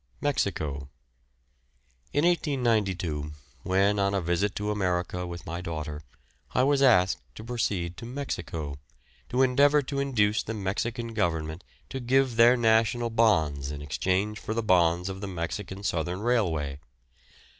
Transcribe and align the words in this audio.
MEXICO. 0.19 0.89
In 2.11 2.25
1892, 2.25 3.33
when 3.61 3.99
on 3.99 4.15
a 4.15 4.19
visit 4.19 4.55
to 4.55 4.71
America 4.71 5.27
with 5.27 5.45
my 5.45 5.61
daughter, 5.61 6.01
I 6.55 6.63
was 6.63 6.81
asked 6.81 7.19
to 7.35 7.43
proceed 7.43 7.97
to 7.97 8.07
Mexico, 8.07 8.79
to 9.29 9.43
endeavour 9.43 9.83
to 9.83 9.99
induce 9.99 10.41
the 10.41 10.55
Mexican 10.55 11.13
Government 11.13 11.63
to 11.89 11.99
give 11.99 12.35
their 12.35 12.57
National 12.57 13.11
Bonds 13.11 13.69
in 13.69 13.83
exchange 13.83 14.39
for 14.39 14.55
the 14.55 14.63
bonds 14.63 15.07
of 15.07 15.21
the 15.21 15.27
Mexican 15.27 15.83
Southern 15.83 16.21
Railway. 16.21 16.79